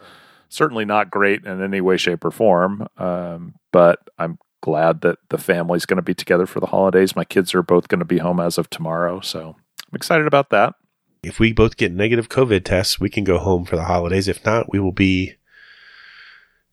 [0.48, 2.88] certainly not great in any way, shape, or form.
[2.98, 7.14] Um, but I'm glad that the family's going to be together for the holidays.
[7.14, 9.56] My kids are both going to be home as of tomorrow, so
[9.90, 10.74] I'm excited about that.
[11.22, 14.26] if we both get negative COVID tests, we can go home for the holidays.
[14.26, 15.34] If not, we will be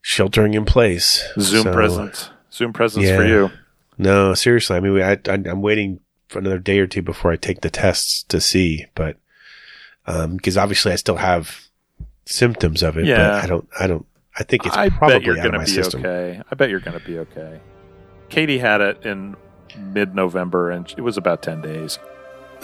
[0.01, 1.23] sheltering in place.
[1.39, 3.29] Zoom So, presents, Zoom presents for yeah.
[3.29, 3.51] you.
[3.97, 4.77] No, seriously.
[4.77, 7.69] I mean, I, I, I'm waiting for another day or two before I take the
[7.69, 9.17] tests to see, but
[10.05, 11.67] um, because obviously I still have
[12.25, 13.05] symptoms of it.
[13.05, 13.17] Yeah.
[13.17, 13.69] But I don't.
[13.79, 14.05] I don't.
[14.39, 16.01] I think it's I probably bet you're gonna be system.
[16.05, 16.41] okay.
[16.51, 17.59] I bet you're going to be okay.
[18.29, 19.35] Katie had it in
[19.75, 21.97] mid-November, and it was about ten days.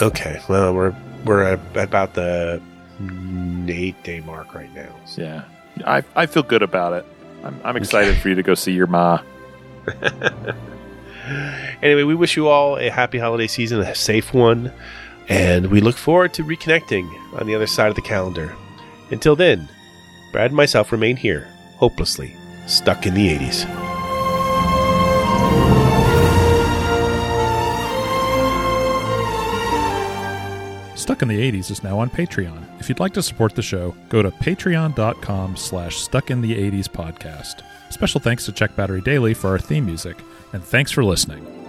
[0.02, 2.62] Okay, well we're we're at about the
[3.68, 4.94] eight day mark right now.
[5.06, 5.44] so- Yeah,
[5.86, 7.06] I I feel good about it.
[7.44, 9.22] I'm, I'm excited for you to go see your ma.
[11.82, 14.72] Anyway, we wish you all a happy holiday season, a safe one,
[15.28, 17.06] and we look forward to reconnecting
[17.40, 18.56] on the other side of the calendar.
[19.12, 19.68] Until then,
[20.32, 22.36] Brad and myself remain here, hopelessly
[22.68, 23.68] stuck in the 80s.
[30.98, 32.80] Stuck in the 80s is now on Patreon.
[32.80, 36.88] If you'd like to support the show, go to patreon.com slash stuck in the 80s
[36.88, 37.62] podcast.
[37.94, 40.18] Special thanks to Check Battery Daily for our theme music,
[40.52, 41.63] and thanks for listening.